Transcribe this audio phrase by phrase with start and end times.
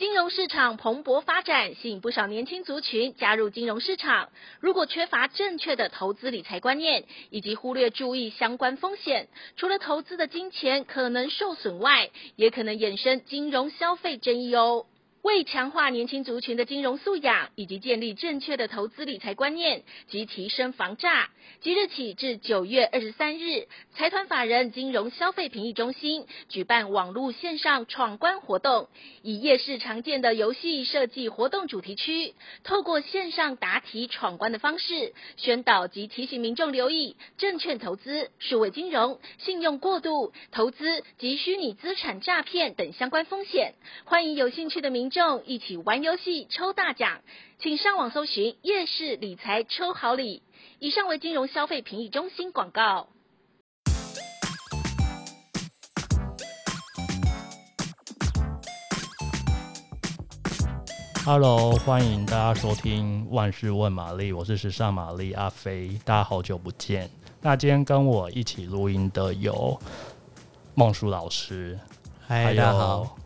[0.00, 4.30] 金融市场蓬勃发展，吸引不少年轻族群加入金融市场。
[4.58, 14.86] 如果缺乏正确的投资理财观念，以及忽略注意相关风险，除了投资的金钱可能受损外，也可能衍生金融消费争议哦。
[15.22, 21.28] 为强化年轻族群的金融素养，以及建立正确的投资理财观念及提升防诈，
[21.60, 28.88] 即日起至九月二十三日，财团法人金融消费评议中心举办网络线上闯关活动，
[29.20, 43.74] 以夜市常见的游戏设计活动主题区，透过线上答题闯关的方式，宣导及提醒民众留意证券投资、数位金融、信用过度投资及虚拟资产诈骗等相关风险。
[44.04, 47.20] 欢迎有兴趣的民众一起玩游戏抽大奖，
[47.58, 50.42] 请上网搜寻“夜市理财抽好礼”。
[50.78, 53.08] 以上为金融消费评议中心广告。
[61.26, 67.10] Hello，欢迎大家收听《万事问玛丽》，我是时尚玛丽阿飞，大家好久不见。
[67.42, 69.78] 那今天跟我一起录音的有
[70.74, 71.78] 孟叔老师，
[72.26, 73.19] 嗨，大家好。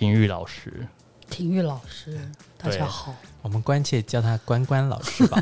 [0.00, 0.88] 廷玉老师，
[1.28, 2.18] 体育老师，
[2.56, 3.14] 大家好。
[3.42, 5.38] 我们关切叫他关关老师吧。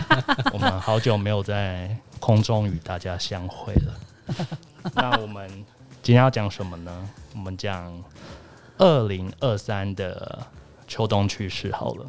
[0.52, 4.46] 我们好久没有在空中与大家相会了。
[4.92, 5.48] 那我们
[6.02, 7.08] 今天要讲什么呢？
[7.32, 8.04] 我们讲
[8.76, 10.46] 二零二三的
[10.86, 12.06] 秋冬趋势好了。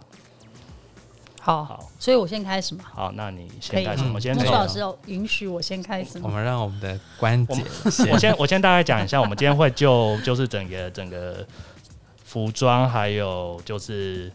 [1.40, 2.84] 好，好，所以我先开始嘛。
[2.94, 4.04] 好，那你先开始。
[4.14, 4.36] 我先。
[4.36, 6.26] 孟书老师允许我先开始吗？
[6.26, 7.64] 我们让我们的关姐
[8.10, 11.48] 我，我先我先大概讲一下，我们今天会就就是整个整个。
[12.34, 14.32] 服装还有就是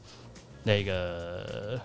[0.62, 1.76] 那个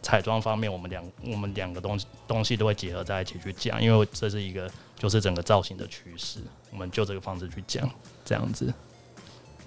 [0.00, 6.38] 彩妆方面，我们两我们两个东西东西都会结合在一起去讲，因为这是一个就是整个造型的趋势，
[6.70, 7.90] 我们就这个方式去讲，
[8.24, 8.72] 这样子。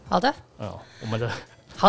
[0.08, 0.34] 好的。
[0.60, 1.30] 嗯，我们的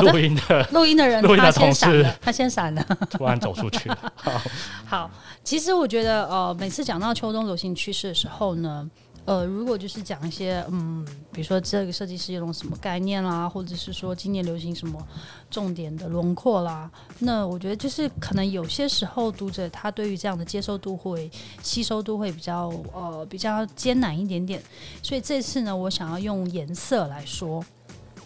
[0.01, 3.89] 录音的录音的人，录音的同事，他先闪了， 突然走出去。
[4.17, 4.43] 好，
[4.85, 5.11] 好，
[5.45, 8.91] 其实我觉得呃，每次讲到秋冬流行趋势的时候呢。
[9.25, 15.01] 呃，如果就是讲一些，嗯，比如说这个设计师用什么概念啦，或者是说今年流行什么
[15.49, 16.91] 重点的轮廓啦，
[17.21, 21.31] 那我觉得就是可能有些时候读者他对于这样的接受度会
[21.63, 24.61] 吸收度会比较呃比较艰难一点点，
[25.05, 27.65] 所以这次呢，我想要用颜色来说，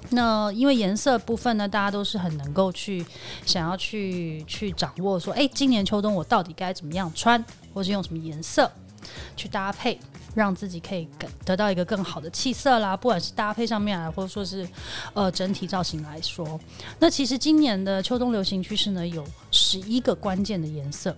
[0.08, 3.04] 那因为颜色部分呢，大家都是很能够去
[3.44, 8.72] 想要去去掌握说，哎，今年秋冬我到底该怎么样穿，或是用什么颜色
[9.36, 10.00] 去搭配。
[10.36, 14.68] 让自己可以更得到一个更好的气色啦，不管是搭配上面啊，或者说是
[15.14, 16.60] 呃整体造型来说，
[17.00, 21.16] 那其实今年的秋冬流行趋势呢，有十一个关键的颜色。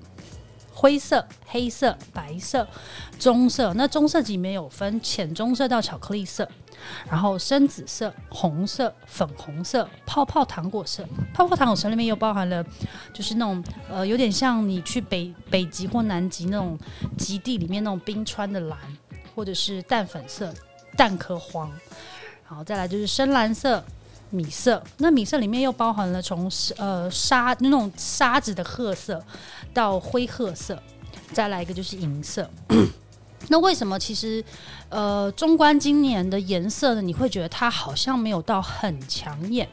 [0.81, 2.65] 灰色、黑色、白色、
[3.19, 6.49] 棕色，那棕色里面有分浅棕色到巧克力色，
[7.11, 11.05] 然后深紫色、红色、粉红色、泡泡糖果色。
[11.35, 12.65] 泡泡糖果色里面又包含了，
[13.13, 16.79] 就是那种呃，有点像你去北北极或南极那种
[17.17, 18.79] 极地里面那种冰川的蓝，
[19.39, 20.53] 或者是淡粉色、
[20.97, 21.71] 蛋壳黄，
[22.49, 23.81] 然后再来就是深蓝色。
[24.31, 29.25] 米色，那米色里面又包含了从呃沙那种沙子的褐色
[29.73, 30.77] 到灰褐色，
[31.33, 32.51] 再来一个就是银色。
[33.47, 34.45] 那为什么其实
[34.89, 37.01] 呃纵观今年的颜色呢？
[37.01, 39.69] 你会觉得它好像没有到很抢眼？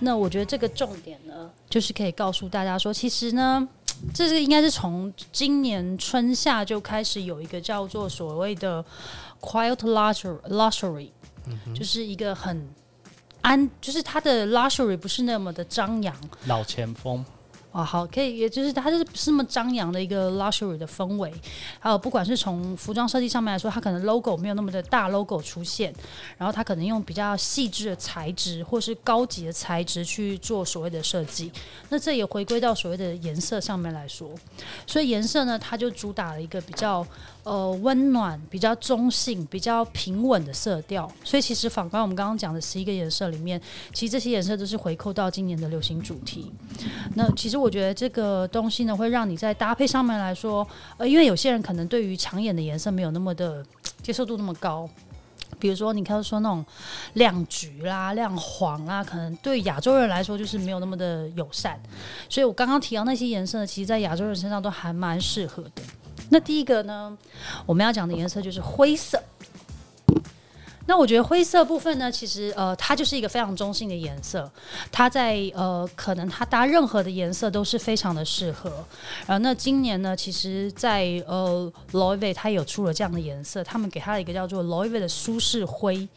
[0.00, 3.66] 那我觉得这个重点呢，就是可以告诉大家说，其实呢，
[4.14, 8.84] 这是应该是从今年春夏就开始有一个叫做所谓的
[9.40, 11.10] quiet luxury，luxury，
[11.74, 12.68] 就是一个很。
[13.42, 16.12] 安，就是它的 luxury 不是那么的张扬，
[16.46, 17.24] 老前锋。
[17.76, 21.30] 哦，好，可以，也就是它就是不是么张扬的一个 luxury 的氛围。
[21.78, 25.94] 还有，不管是从服装设计上面来说，它可能 logo 没有那么的大 logo 出现，
[26.38, 31.52] 然后它可能用比较细致的材质或是高级的材质去做所谓的设计。
[31.90, 34.30] 那这也回归到所谓的颜色上面来说，
[34.86, 37.06] 所以颜色呢，它就主打了一个比较。
[37.46, 43.60] 呃，温暖、比较中性、比较平稳的色调，所以其实反观我们刚刚讲的十一个颜色里面，
[43.92, 46.50] 其实这些颜色都是回扣到今年的流行主题。
[47.14, 50.66] 那其实我觉得这个东西呢，会让你在搭配上面来说，
[50.96, 53.64] 呃，因为有些人可能对于抢眼的颜色没有那么的
[54.02, 54.90] 接受度那么高，
[55.60, 56.66] 比如说你看说那种
[57.12, 61.80] 亮橘啦、亮黄啦，可能对亚洲人来说就是没有那么的友善。
[62.28, 65.82] 所以我刚刚提到那些颜色，其实在亚洲人身上都还蛮适合的。
[66.30, 67.16] 那第一个呢，
[67.64, 69.22] 我们要讲的颜色就是灰色。
[70.88, 74.48] 那我觉得灰色部分呢，其实呃，它就是一个非常中性的颜色，
[74.92, 78.70] 它在呃，可能它搭任何的颜色都是非常的适合。
[79.26, 86.08] 然后那今年呢，其实在呃，Loewe 它有出了这样的颜色，他们给它一个叫做 Loewe 的舒适灰，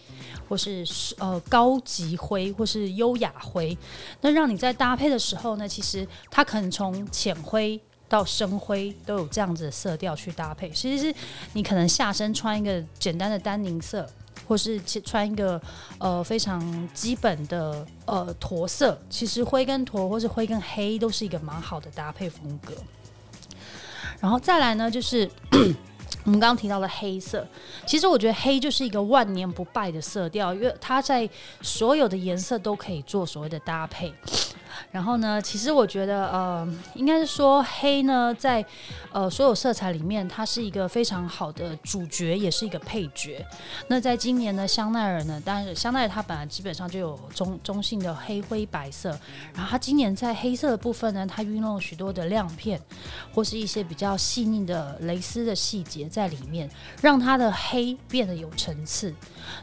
[0.48, 0.86] 或是
[1.18, 3.76] 呃高级灰，或是优雅灰。
[4.22, 10.70] 那让你在搭配的时候呢，其实它可能从浅灰到深灰都有这样子的色调去搭配。
[10.72, 11.16] 其实是
[11.54, 14.06] 你可能下身穿一个简单的丹宁色。
[14.48, 15.62] 或是穿一个
[16.00, 22.74] 呃非常基本的呃驼色，其实灰跟驼或是灰跟黑都是一个蛮好的搭配风格。
[24.20, 25.30] 然后再来呢，就是
[26.26, 27.46] 我们刚刚提到的黑色，
[27.86, 31.30] 其实我觉得黑就是一个万年不败的色调，因为它在
[31.62, 34.12] 所有的颜色都可以做所谓的搭配。
[34.92, 38.66] 然后呢，其实我觉得，呃，应该是说黑呢，在
[39.12, 43.46] 呃所有色彩里面，它是一个非常好的主角，也是一个配角。
[43.88, 49.10] 那在今年呢，香奈儿呢，当然香奈儿它本来基本上就有中中性的黑灰白色，
[49.54, 52.80] 然后它今年在黑色的部分呢，它运用了许多的亮片，
[53.34, 56.70] 或是一些比较细腻的蕾丝的细节在里面，
[57.02, 59.14] 让它的黑变得有层次。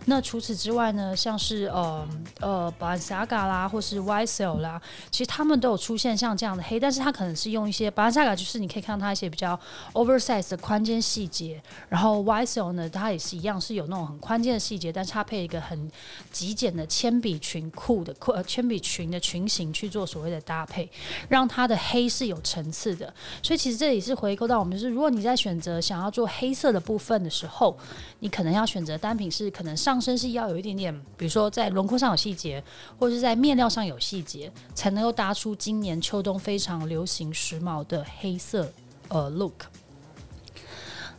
[0.07, 2.09] 那除此之外呢，像是呃
[2.41, 4.81] 呃 Balenciaga 啦，或是 YSL 啦。
[5.11, 9.59] 其实他们都有出现像这样的黑，但是它可能是用一些巴塞尔就是你可以看到它一些比较
[9.93, 15.91] oversize 的宽肩细节，然后 YSL 呢，它也是一样是有那种很宽肩的细节，但是它配一个很
[16.31, 20.91] 极简的铅笔裙裤的裤，呃，铅笔裙的裙型去做所谓的搭配，
[21.29, 23.13] 让它的黑是有层次的。
[23.43, 27.77] 所以其实这里是回扣到我们，就是如果你在选择想要做黑色的部分的时候，
[28.21, 32.63] 你可能要选择单品是可能上身是要有一点点，比如说在轮廓上有细节，
[32.99, 38.73] 或者是在面料上有细节，才能够搭出今年秋冬非常流行时髦的黑色
[39.09, 39.67] 呃 look。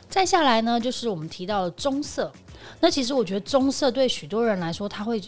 [0.09, 2.29] 再下来呢，就是我们提到的棕色。
[2.81, 5.21] 那其实我觉得棕色对许多人来说，它会。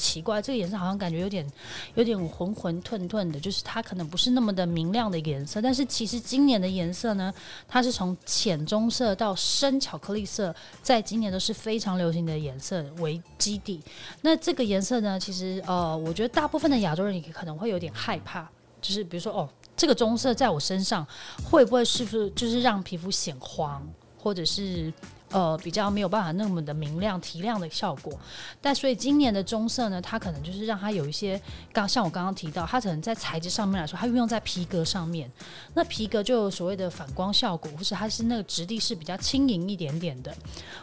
[0.00, 1.46] 奇怪，这个颜色好像感觉有点
[1.94, 5.60] 有点浑浑沌沌的，就是它可能不是那么的明亮的颜色。
[5.60, 7.32] 但是其实今年的颜色呢，
[7.68, 13.80] 它是从浅棕色到深巧克力色，在今年都是非常流行的颜色为基底。
[14.22, 18.48] 那这个颜色呢，其实呃，我觉得大部分的亚洲人也可能会有点害怕，
[18.80, 21.06] 就是比如说哦，这个棕色在我身上
[21.44, 23.86] 会不会是不是就是让皮肤显黄，
[24.18, 24.90] 或者是？
[25.30, 28.12] 呃，比较没有办法那么的明亮提亮的效果，
[28.60, 31.40] 但所以今年的棕色呢，它可能就是让它有一些
[31.72, 35.30] 刚像我刚刚提到，它可能在材质上面来说，它运用在皮革上面，
[35.74, 40.34] 那皮革就所谓的反光效果，或是它是那个质地是比较轻盈一点点的，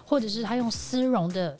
[0.05, 1.57] 或者是它用丝绒的。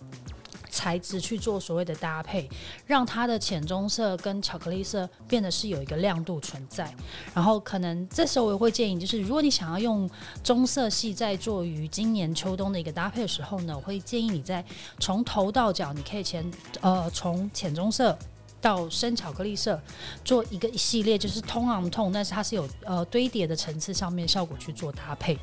[0.70, 2.50] 材质去做所谓的搭配，
[2.86, 6.94] 让它的浅棕色跟巧克力色变得是有一个亮度存在。
[7.34, 10.10] 然后可能这时候我也会建议，就是如果你想要用
[10.44, 14.64] 棕色系在做于今年秋冬的一个搭配的时候呢，我会建议你在
[15.00, 16.50] 从头到脚，你可以前
[16.82, 18.18] 呃从浅棕色
[18.60, 19.80] 到深巧克力色
[20.26, 25.38] 做一个一系列，就是 tone on tone，但是它是有呃堆叠的层次上面效果去做搭配。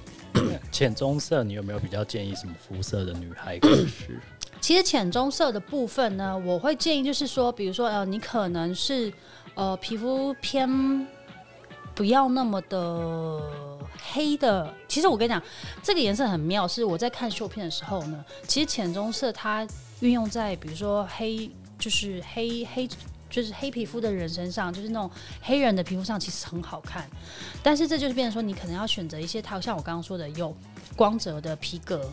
[0.73, 4.21] 浅棕色你有没有比较建议什么肤色的女孩可以试？
[4.65, 9.13] 其实浅棕色的部分呢，我会建议就是说，比如说呃，你可能是
[9.55, 11.07] 呃皮肤偏
[11.95, 13.43] 不要那么的
[14.11, 14.73] 黑的。
[14.89, 15.43] 其实我跟你讲，
[15.83, 19.69] 这个颜色很妙，是我在看秀片的时候呢，其实浅棕色它
[20.01, 22.89] 运用在比如说黑，就是黑黑
[23.29, 25.11] 就是黑皮肤的人身上，就是那种
[25.43, 27.07] 黑人的皮肤上，其实很好看。
[27.63, 30.57] 但是这就是变成说，你可能要选择一些它像我刚刚说的有
[30.97, 32.11] 光泽的皮革。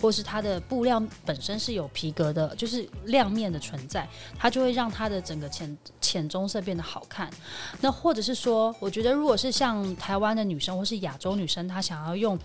[0.00, 4.08] 或是它的布料本身是有皮革的，就是亮面的存在，
[4.38, 7.30] 它就会让它的整个浅浅棕色变得好看。
[7.80, 12.38] 那或者是说，我觉得如果是像台湾的女生或是亚洲女生，她想要用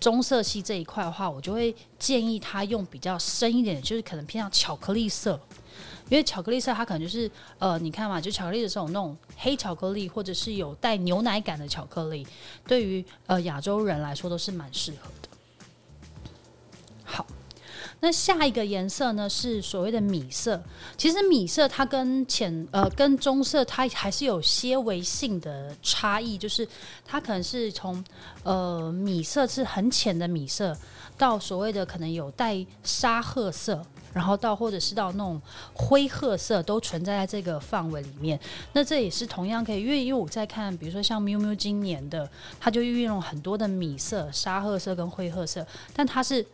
[0.00, 5.38] 棕色系这一块的话，我就会建议她用比较深一点，就是可能偏向巧克力色，
[6.08, 12.26] 因为巧克力色它可能就是呃，你看嘛，就巧克力的时候那种黑巧克力，或者是有带牛奶感的巧克力，
[12.66, 15.28] 对于呃亚洲人来说都是蛮适合的。
[18.04, 20.60] 那下一个颜色呢，是所谓的米色。
[20.96, 26.66] 其实米色它跟浅呃跟棕色它还是有些微性的差异，就是
[27.04, 28.04] 它可能是从
[28.42, 30.76] 呃米色是很浅的米色，
[31.16, 33.80] 到所谓的可能有带沙褐色，
[34.12, 35.40] 然后到或者是到那种
[35.72, 38.36] 灰褐色，都存在在这个范围里面。
[38.72, 42.28] 那这也是同样可以，因为因为我在看，比如说像 Miu Miu 今年的，
[42.58, 46.44] 它就运用很多的米色、沙褐色跟灰褐色，但它是。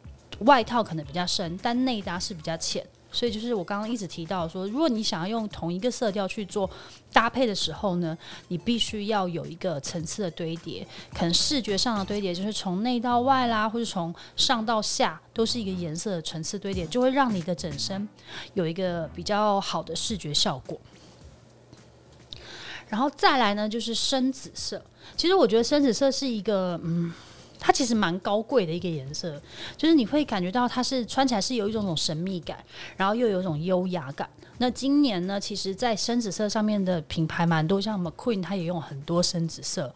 [0.40, 6.68] 外套可能比较深，但内搭是比较浅，所以就是我刚刚一直提到说，如果你想要用同一个色调去做
[7.12, 8.16] 搭配的时候呢，
[8.48, 18.08] 你必须要有一个层次的堆叠，可能视觉上的堆叠就是从内到外啦，或者从上到下都是一个颜色的层次堆叠，就会让你的整身
[18.54, 20.78] 有一个比较好的视觉效果。
[22.88, 24.82] 然后再来呢，就是深紫色。
[25.14, 27.12] 其实我觉得深紫色是一个，嗯，
[27.58, 29.40] 它其实蛮高贵的一个颜色，
[29.76, 32.58] 就是你会感觉到它是穿起来是有一种种神秘感，
[32.96, 34.28] 然后又有一种优雅感。
[34.58, 39.94] 那今年呢，其实，在深紫色上面的品牌蛮多，像 McQueen 它也用很多深紫色，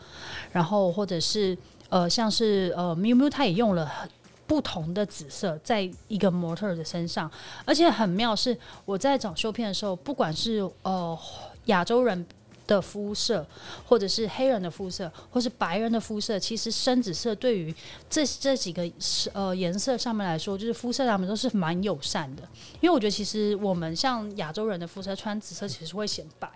[0.52, 1.56] 然后或者是
[1.88, 4.08] 呃，像是呃 Miu Miu 它也用了很
[4.46, 7.30] 不同的紫色，在一个模特的身上，
[7.64, 11.18] 而且很妙是，我在找修片的时候，不管是呃
[11.66, 12.26] 亚洲人。
[12.66, 13.46] 的肤色，
[13.86, 17.74] 或者是黑人的肤色，或是白人的肤色，其实深紫色对于
[18.08, 18.88] 这这几个
[19.32, 22.42] 呃颜色上面来说，就是肤色上面都是蛮友善的。
[22.80, 26.48] 因为我觉得其实我们像亚洲人的肤色穿紫色其实会显白，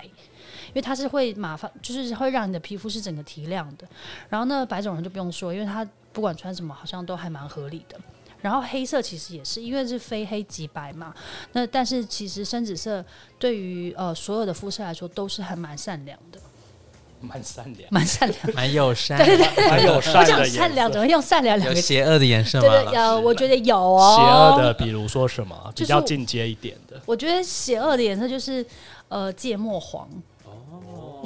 [0.69, 3.87] 因为它是会麻烦，就是会让你的皮肤是整个提亮的。
[4.29, 7.99] 然后呢，白种人就不用说，因为他不管穿什么好像都还蛮合理的。
[8.47, 11.13] 然后黑色其实也是，因为是非黑即白嘛。
[11.51, 13.05] 那但是其实深紫色
[13.41, 16.39] 对于呃所有的肤色来说都是还蛮善良的，
[17.21, 20.15] 蛮善良，蛮善良， 蛮友善，对对对，蛮友善。
[20.15, 22.69] 我讲善良怎么用善良两个邪恶的颜色吗？
[22.69, 24.17] 对对，有，我觉得有哦。
[24.17, 25.73] 邪恶的，比如说什么？
[25.75, 27.03] 比较进阶一点的。
[27.05, 28.65] 我觉得邪恶的颜色就是
[29.09, 30.09] 呃芥末黄。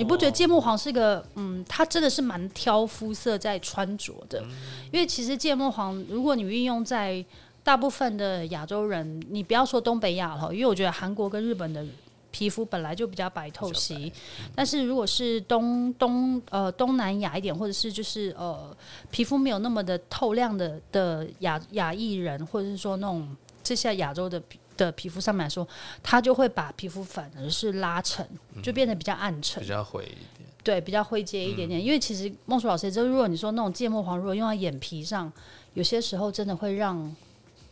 [0.00, 4.42] 你不觉得芥末黄是一个嗯，它真的是蛮挑肤色在穿着的，
[4.90, 7.22] 因为其实芥末黄，如果你运用在
[7.62, 11.84] 大部分的亚洲人，你不要说东北亚了，因为我觉得韩国跟日本的
[12.30, 14.10] 皮肤本来就比较白透皙，
[14.54, 18.74] 但是如果是东东呃东南亚一点，或者是就是呃
[19.10, 24.42] 皮肤没有那么的透亮的的亚亚裔人，或者是说那种这些亚洲的。
[24.86, 25.66] 的皮肤上面来说，
[26.02, 28.26] 它就会把皮肤反而是拉沉，
[28.62, 30.48] 就变得比较暗沉，比较灰一点。
[30.62, 31.80] 对，比较灰阶一点点。
[31.80, 35.32] 嗯、因为其实孟叔老师也知道，如果你说那种芥末黄，如果用在眼皮上，
[35.72, 37.16] 有些时候真的会让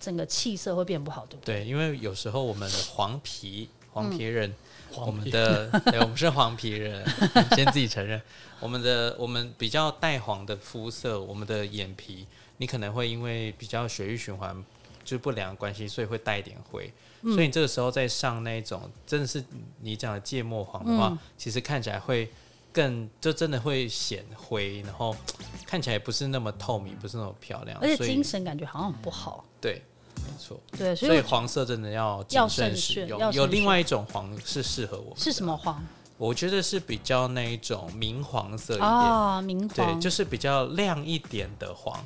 [0.01, 1.63] 整个气色会变不好，对不对？
[1.63, 4.49] 对，因为有时候我们的黄皮黄皮人，
[4.97, 7.05] 嗯、我们的 对，我们是黄皮人，
[7.55, 8.21] 先自己承认，
[8.59, 14.65] 我们的我们比较带黄的肤色，我们的眼皮，你可能会因为比较血液循环。
[15.09, 16.93] 就是不良的关系，所以会带一点灰。
[17.23, 19.43] 嗯、所以你这个时候再上那种，真的是
[19.81, 22.31] 你讲的芥末黄的话，嗯、其实看起来会
[22.71, 25.17] 更，就真的会显灰，然后
[25.67, 29.43] 看起来不是那么透明，不是那么漂亮，而且精神感觉好像很不好。
[29.63, 29.83] 对，
[30.17, 30.61] 没错。
[30.77, 33.33] 对，所以黄色真的要谨慎使用。
[33.33, 35.83] 有另外一种黄是适合我们，是什么黄？
[36.19, 41.97] 我觉得是比较那一种明黄色一点啊，明黄，对，就是比较亮一点的黄。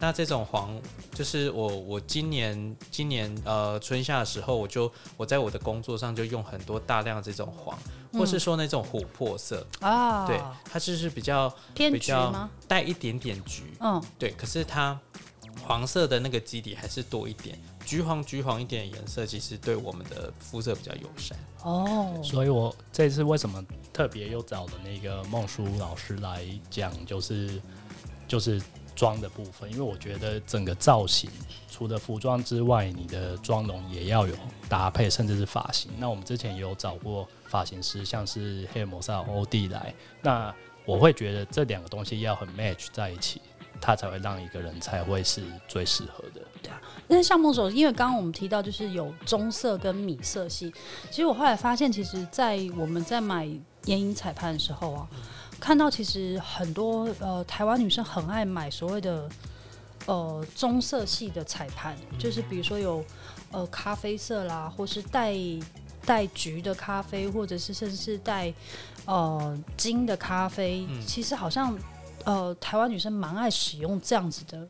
[0.00, 0.80] 那这种黄，
[1.12, 7.76] 就是我我今年今年呃春夏的时候，我就我在我的工作上就用很多大量的这种黄，
[8.12, 9.66] 嗯、或是说那种琥珀色。
[9.80, 14.96] 啊，对，它就是比较偏比较带一点点橘，嗯，对，可是它
[15.66, 21.36] 黄色的那个基底还是多一点，橘黄橘黄一点的颜色，其实对我们的肤色比较友善。
[21.64, 22.20] 哦。
[22.22, 27.60] 所以我这次为什么特别又找了那个孟叔老师来讲，就是
[28.28, 28.62] 就是。
[28.98, 31.30] 妆的部分，因为我觉得整个造型
[31.70, 34.34] 除了服装之外，你的妆容也要有
[34.68, 35.88] 搭配，甚至是发型。
[35.98, 39.94] 那我们之前也有找过发型师，像是黑人摩萨欧弟来。
[40.20, 40.52] 那
[40.84, 43.40] 我会觉得这两个东西要很 match 在一起，
[43.80, 46.40] 它才会让一个人才会是最适合的。
[46.60, 50.74] 对啊，那像孟总，因为刚刚我们提到就是有棕色跟米色系，
[51.08, 53.44] 其实我后来发现，其实，在我们在买
[53.84, 55.06] 眼影彩盘的时候啊。
[55.60, 59.28] 看到其实很多呃台湾女生很爱买所谓的
[60.06, 63.04] 呃棕色系的彩盘，就是比如说有
[63.50, 65.34] 呃咖啡色啦，或是带
[66.06, 68.52] 带橘的咖啡，或者是甚至是带
[69.04, 70.86] 呃金的咖啡。
[70.88, 71.76] 嗯、其实好像
[72.24, 74.66] 呃台湾女生蛮爱使用这样子的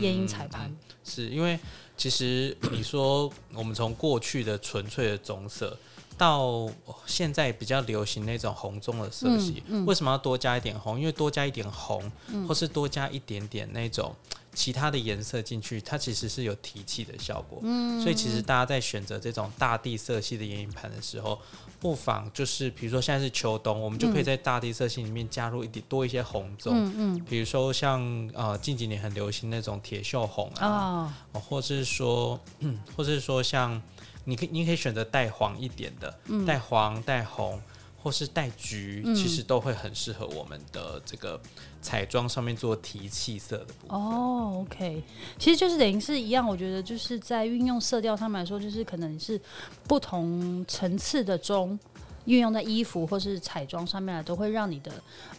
[0.00, 0.70] 眼影彩盘，
[1.02, 1.58] 是因为
[1.96, 5.76] 其实你说 我们从过去的纯粹的棕色。
[6.16, 6.68] 到
[7.06, 10.98] 现在比较流行那种红棕的色系，嗯嗯、为什么要多加一点红？
[10.98, 14.14] 因为多加一点红，嗯、或是多加一点点那种
[14.54, 17.58] 其他的颜色进去，它其实是有提气的效果。
[17.62, 21.38] 嗯、所以其实大家在选择这种大地色系的眼影盘的时候，
[21.80, 26.72] 不妨就是比如说现在是秋冬，我们就可以在大地色系里面加入一点多一些红棕。
[26.74, 28.00] 嗯嗯、比如说像
[28.32, 33.82] 呃近几年很流行那种铁锈红啊，哦、或者是说，嗯，或者是说像。
[34.24, 36.10] 你可以，你可以选择带黄一点的，
[36.46, 37.60] 带、嗯、黄带红，
[38.02, 41.40] 或是带橘，嗯其实都会很适合我们的这个
[41.80, 43.98] 彩妆上面做提气色的部分。
[43.98, 45.02] 哦，OK，
[45.38, 49.40] 其实就是等于是一样，我觉得就是在运用色调上面来说，就是可能是
[49.86, 51.78] 不同层次的妆。
[52.26, 54.92] 运用在衣服或是彩妆上面来，都会让你的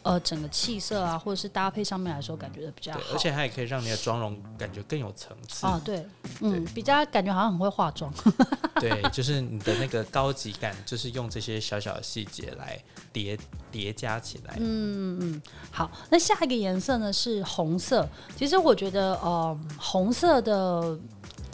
[0.03, 2.99] 呃整个气色啊，或者是搭配上面来说，感觉的比较好。
[2.99, 5.65] 对，而且它也可以让你的妆容感觉更有层次。
[5.65, 6.05] 啊，对，
[6.41, 8.13] 嗯，比较感觉好像很会化妆。
[8.79, 12.77] 对，就是你的那个高级感，就是用这些小小的细节来
[13.13, 13.37] 叠
[13.71, 14.55] 叠加起来。
[14.59, 18.07] 嗯嗯，好，那下一个颜色呢是红色。
[18.35, 20.97] 其实我觉得，呃，红色的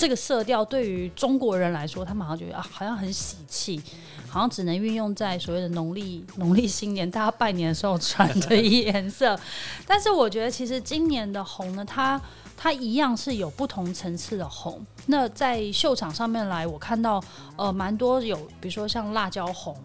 [0.01, 3.79] 这个色调对于中国人来说，他们好像觉得啊，好像很喜气。
[4.27, 9.39] 好像只能运用在所谓的农历农历新年大家拜年的时候穿的颜色，
[9.85, 12.19] 但是我觉得其实今年的红呢，它
[12.57, 14.83] 它一样是有不同层次的红。
[15.05, 17.23] 那在秀场上面来，我看到
[17.57, 19.77] 呃蛮多有，比如说像辣椒红，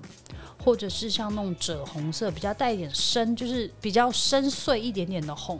[0.66, 5.58] 或者是像那种赭红色，比较带一点深，就是比较深邃一点点的红。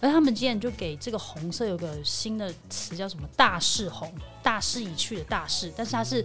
[0.00, 4.10] 而他们今年就给这个红色有个新的词叫什么“大势红”，
[4.42, 6.24] 大势已去的大势，但是它是。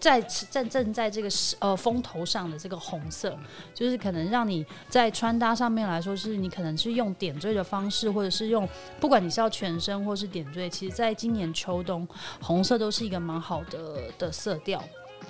[0.00, 3.38] 在正正在这个呃风头上的这个红色，
[3.74, 8.66] 就是可能让你在穿搭上面来说，是你可能是用点缀的方式，或者是用
[8.98, 12.08] 不管你是要全身或是点缀，其实在今年秋冬，
[12.40, 14.82] 红色都是一个蛮好的的色调。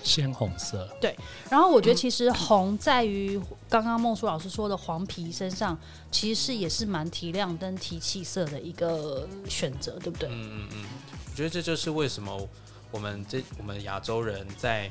[0.02, 1.16] 鲜红色，对。
[1.50, 5.78] 然后我觉得其实红在于刚刚孟书老师说的黄皮身上，
[6.10, 10.28] 其实是也是蛮提亮跟提气色的一个选择，对不对？
[10.28, 10.84] 嗯嗯嗯，
[11.30, 12.48] 我觉得这就是为什么。
[12.92, 14.90] 我们这我们亚洲人在，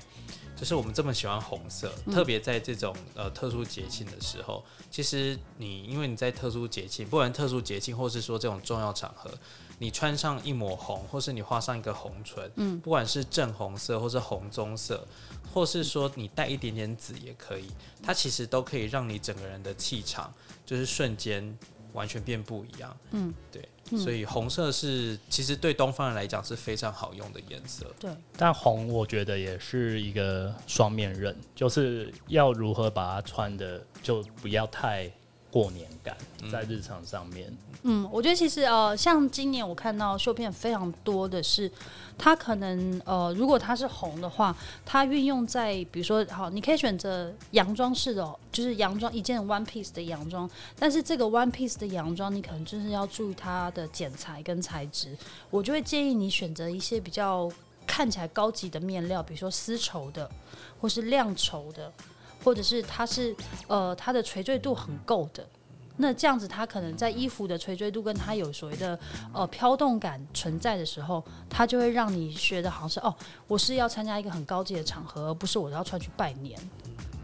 [0.55, 9.29] 就是我们这么喜欢红色，嗯、特别在这种呃特殊节庆的时候，其实你因为你在特殊节庆，不管特殊节庆或是说这种重要场合，
[9.79, 15.03] 你穿上一抹红，或是你画上一个红唇，嗯，不管是正红色或是红棕色，
[15.51, 17.65] 或是说你带一点点紫也可以，
[18.03, 20.31] 它其实都可以让你整个人的气场
[20.65, 21.57] 就是瞬间
[21.93, 23.67] 完全变不一样，嗯，对。
[23.98, 27.88] 所以红色是其实对东方人来讲是非常好用的颜色。
[28.00, 35.12] 对，但红我觉得也是一个双面刃，就是要如何把它穿的就不要太
[35.51, 36.15] 过年感，
[36.51, 37.51] 在日常上面。
[37.83, 41.71] 嗯，我觉得其实呃，像今年我看到绣片非常多的是。
[42.21, 44.53] 它可能呃，如果它是红的话，
[44.85, 50.49] 它运用在比如说，好，你可以选择洋装式的，就是洋装一件 one piece 的洋装。
[50.77, 55.15] 但是这个 one piece 的洋装，你可能就是要注意它的剪裁跟材质。
[55.49, 57.49] 我就会建议你选择一些比较
[57.87, 60.29] 看起来高级的面料，比如说丝绸的，
[60.81, 61.89] 或是亮绸的，
[62.43, 63.36] 或者是它是
[63.67, 65.46] 呃它的垂坠度很够的。
[66.01, 68.97] 那这样子，它可能在衣服的垂坠度跟它有所谓的
[69.34, 73.13] 呃飘动感存在的时候，它就会让你觉得好像是哦，
[73.47, 76.58] 我是要参加一个很高级的场合，而不是我要穿去拜年。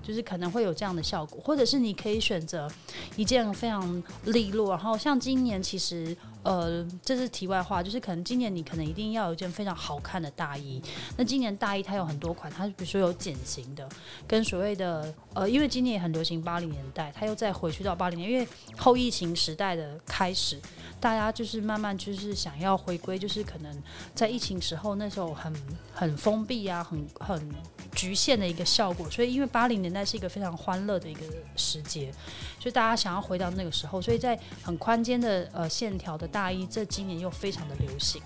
[0.06, 2.70] 就是可能会有这样的效果，或者是你可以选择
[3.16, 10.80] 一件非常利落，然后像今年其实呃，这是题外话，就是可能今年你可能一定要有一件非常好看的大衣。
[11.18, 13.90] 那今年大衣它有很多款，它比如说有减型的，
[14.28, 20.62] 跟所谓的呃，因为今年也很流行八零年代，它又再回去到八零年，因为后疫情时代的开始，
[21.00, 25.52] 大家就是慢慢就是想要回归，就是可能在疫情时候那时候很
[25.94, 27.56] 很封闭啊，很很
[27.96, 29.96] 局限的一个效果，所以因为八零年。
[29.96, 31.22] 代是一个非常欢乐的一个
[31.56, 32.12] 时节，
[32.60, 38.22] 所以大家想要回到那个时候，所以在很宽肩的呃线条的大衣，这今年又非常的流行，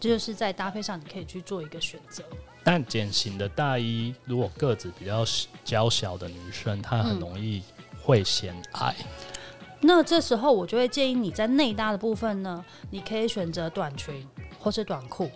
[0.00, 2.24] 这就是在搭配上你可以去做一个选择。
[2.64, 5.26] 但茧型的大衣，如果个子比较
[5.62, 7.62] 娇小的女生，她很容易
[8.02, 8.96] 会显矮。
[9.00, 9.06] 嗯。
[9.82, 14.26] 那这时候我就会建议你在内搭的部分呢，你可以选择短裙
[14.58, 15.30] 或是短裤。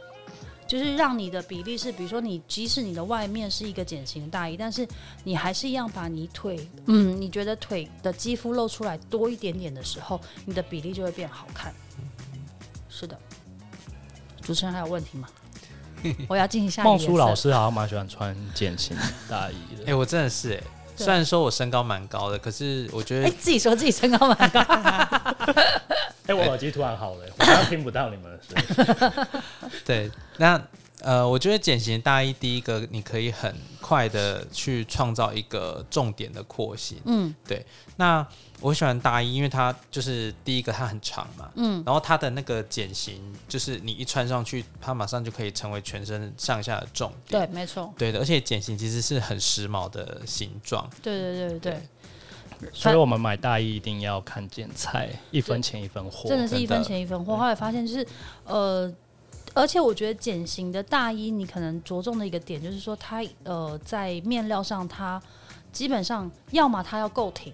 [0.72, 4.88] 就是让你的比例是，比如说你即使你的外面是一个减型大衣，但是
[5.22, 11.74] 你还是一样把你腿，嗯，你觉得腿的肌肤露出来多一点点的时候，你的比例就会变好看。
[12.88, 13.18] 是的，
[14.40, 15.28] 主持人还有问题吗？
[16.26, 16.90] 我要进行下一个。
[16.90, 18.96] 孟书老师好像蛮喜欢穿减型
[19.28, 19.82] 大衣的。
[19.82, 20.64] 哎、欸，我真的是哎、欸，
[20.96, 24.62] 虽然说我身高蛮高的，可是我觉得，哎、欸，自己说自己身高蛮高。
[26.26, 29.42] 哎、欸，我耳机突然好了，我刚刚听不到你们的声音。
[29.84, 30.62] 对，那
[31.00, 37.00] 呃，我觉得减型大衣第一个，你可以很快的去创造一个重点的廓形。
[37.06, 37.66] 嗯，对。
[37.96, 38.24] 那
[38.60, 41.50] 我喜欢大衣，因为它就是第一个它很长嘛。
[41.56, 41.82] 嗯。
[41.84, 47.44] 然后它的那个减型，就是你一穿上去，它马上就可以成为全身上下的重点。
[47.44, 47.92] 对，没错。
[47.98, 50.88] 对的，而且减型其实是很时髦的形状。
[51.02, 51.72] 对对对对。
[51.72, 51.82] 对
[52.72, 57.36] 所以我们买大衣一定要看剪裁，一分钱一分货，真的是一分钱一分货。
[57.36, 58.06] 后来发现就是，
[58.44, 58.92] 呃，
[59.54, 65.20] 而且我觉得剪型的大衣，你可能着重的一个点就是说它，它呃在面料上它
[65.72, 67.52] 基本上要么它要够挺，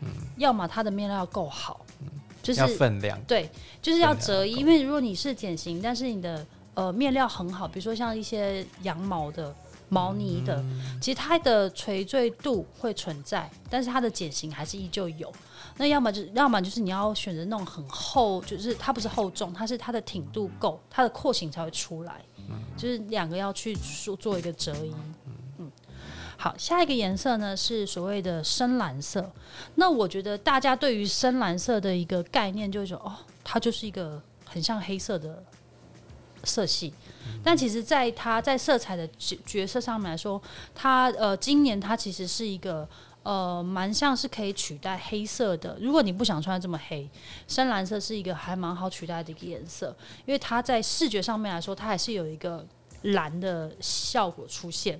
[0.00, 2.08] 嗯，要么它的面料要够好，嗯，
[2.42, 3.48] 就是要分量，对，
[3.80, 4.52] 就是要折衣。
[4.52, 9.54] 因为如果你是剪型，但是你的呃面料很好，比如说像一些羊毛的。
[9.92, 10.64] 毛呢的，
[11.02, 15.30] 其实它的垂坠度会存在，但是它的剪型还是依旧有。
[15.76, 22.22] 那要么就是要么就是你要选择那种很厚，就是它不是厚重，它是它的挺度够，它的廓形才会出来。
[22.76, 24.94] 就是两个要去做做一个折衣。
[25.58, 25.70] 嗯，
[26.36, 29.30] 好，下一个颜色呢是所谓的深蓝色。
[29.74, 35.42] 那我觉得大家对于深蓝色的一个概念就是说，哦，它就是一个很像黑色的
[36.44, 36.92] 色系。
[37.42, 40.40] 但其实，在它在色彩的角角色上面来说，
[40.74, 42.88] 它呃，今年它其实是一个
[43.22, 45.76] 呃，蛮像是可以取代黑色的。
[45.80, 47.08] 如果你不想穿这么黑，
[47.46, 49.94] 深蓝色是一个还蛮好取代的一个颜色，
[50.26, 52.66] 因为它在视觉上面来说，它还是有一个
[53.02, 54.98] 蓝的效果出现。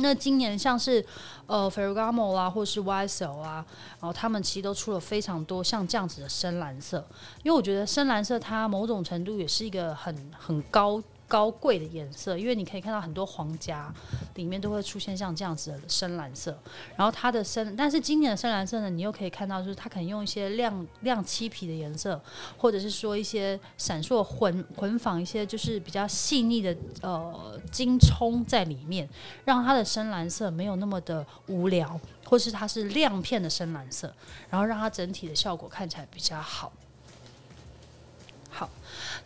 [0.00, 1.04] 那今年像是
[1.46, 3.66] 呃 Ferragamo 啦，或是 YSL 啊，
[4.00, 7.04] 然后他们其实都出了非常多像这样子的深蓝色，
[7.42, 11.02] 因为我觉得深蓝色它某种程度也是一个很很高。
[11.28, 13.92] 高贵的颜色，因为你可以看到很多皇家
[14.34, 16.58] 里面都会出现像这样子的深蓝色，
[16.96, 22.20] 然后它的深，但是今年的深蓝色呢，你又可以看到就是它可能用一些亮亮漆皮的颜色，
[22.56, 29.06] 或者是说一些闪烁混混纺一些就是比较细腻的呃金葱在里面，
[29.44, 34.10] 让它的深蓝色没有那么的无聊，或是它是亮片的深蓝色，
[34.48, 36.38] 然后让它整体的效果看起来比较。
[36.40, 36.72] 好，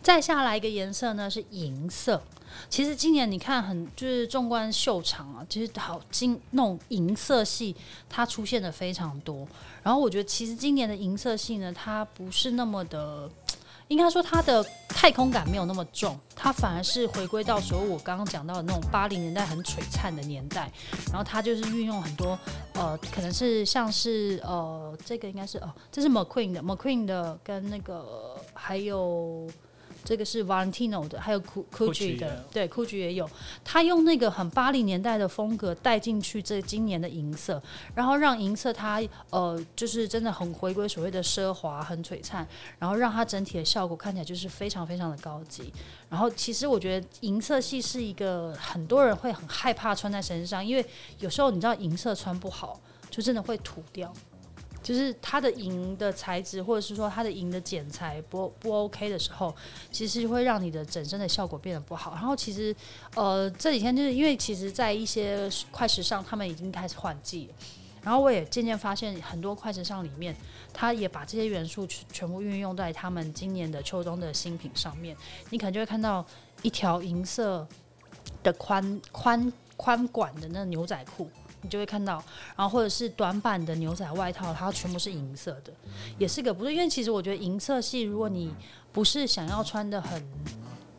[0.03, 2.21] 再下来一个颜色呢是银色。
[2.69, 7.75] 其实今年你看很就是纵观秀场啊，其实好金那种银色系
[8.07, 9.47] 它出现的非常多。
[9.81, 13.27] 然后我觉得其实今年的银色系呢，它不是那么的。
[13.89, 20.71] 应该说它的太空感没有那么重，它反而是回归到所谓我刚刚讲到的那种八零年代很璀璨的年代，
[21.09, 22.39] 然后它就是运用很多
[22.75, 29.49] 呃，可能是像是呃，这个应该是哦，这是 McQueen 的 McQueen 的跟那个还有。
[30.03, 33.29] 这个是 Valentino 的，还有 Gucci 的，对，Gucci 也有。
[33.63, 37.61] 他用那个很八零年代的风格带进去这今年的银色，
[37.95, 42.47] 然后让银色它呃就是真的很回归所谓的奢华、很璀璨，
[42.79, 45.73] 然后让它整体的效果看起来就是非常非常的高级。
[46.09, 50.85] 然后其实我觉得银色系是一个很多人会很害怕穿在身上，因为
[51.19, 54.13] 有时候你知道银色穿不好，就真的会土掉。
[54.83, 59.55] 就是它的银的材质，或者是说它的银的剪裁不不 OK 的时候，
[59.91, 62.11] 其实会让你的整身的效果变得不好。
[62.13, 62.75] 然后其实，
[63.15, 67.49] 呃，这几天就是因为其实，在一些快时尚，他们已经开始换季。
[68.01, 70.35] 然后我也渐渐发现，很多快时尚里面，
[70.73, 75.15] 它也把这些元素全全部运用在他们今年的秋冬的新品上面。
[75.51, 76.25] 你可能就会看到
[76.61, 77.65] 一条银色
[78.43, 81.29] 的宽宽宽管的那牛仔裤。
[81.63, 82.23] 你就会看到，
[82.55, 85.73] 然后或者是短版的牛仔外套，它全部是银色的，
[86.19, 86.73] 也是个不对。
[86.73, 88.53] 因为其实我觉得银色系，如果你
[88.91, 90.23] 不是想要穿得很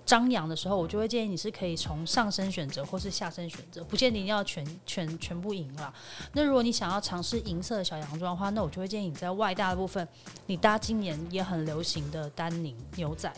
[0.04, 5.92] 张扬的时候，我就会建议你是可以从上身选择或是下身选择，不见得一定要全全全部银了。
[6.32, 10.06] 那如果你想要尝试银色的小洋装的话，那我就会建议你在外搭的部分，
[10.46, 13.32] 你搭今年也很流行的丹宁牛仔，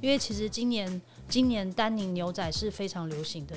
[0.00, 3.54] 因为其实今年今年丹宁牛仔是非常流行的。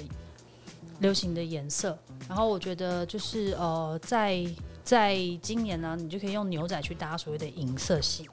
[1.00, 4.46] 流行的颜色，然后我觉得就是呃，在
[4.84, 8.28] 在今年呢，你就可以用牛仔去搭所谓的银色系。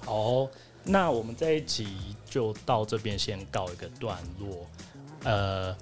[0.00, 0.48] 好，
[0.84, 4.66] 那我们这一集就到这边先告一个段落。
[5.24, 5.76] 呃，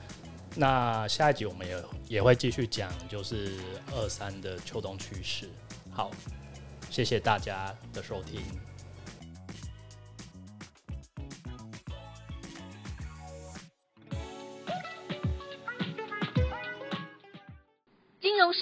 [0.54, 3.58] 那下一集我们也也会继续讲，就是
[3.92, 5.50] 二三的秋冬趋势。
[5.90, 6.10] 好，
[6.88, 8.40] 谢谢大家的收听。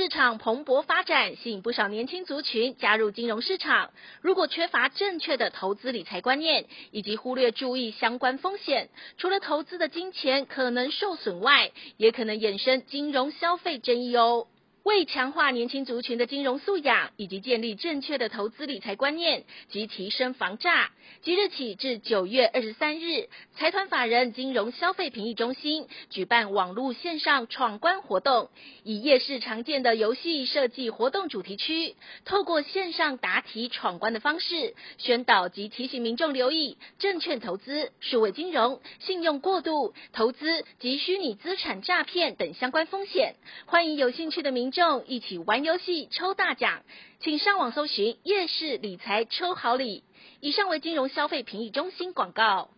[0.03, 3.93] 市场蓬勃发展，吸引不少年轻族群加入金融市场。
[4.21, 14.49] 如果缺乏正确的投资理财观念，以及忽略注意相关风险，除了投资的金钱可能受损外，也可能衍生金融消费争议哦。
[14.85, 20.90] 为强化年轻族群的金融素养，以及建立正确的投资理财观念及提升防诈，
[21.23, 28.51] 即日起至九月二十三日，财团法人金融消费评议中心举办网络线上闯关活动，
[28.83, 43.37] 以夜市常见的游戏设计活动主题区，透过线上答题闯关的方式，宣导及提醒民众留意证券投资、数位金融、信用过度投资及虚拟资产诈骗等相关风险。
[43.66, 46.83] 欢迎有兴趣的民众一起玩游戏抽大奖，
[47.21, 50.03] 请上网搜寻“夜市理财抽好礼”。
[50.41, 52.71] 以上为金融消费评议中心广告。